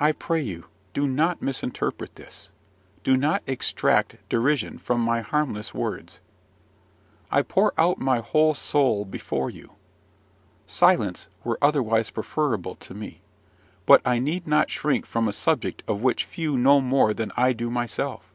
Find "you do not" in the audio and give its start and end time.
0.40-1.40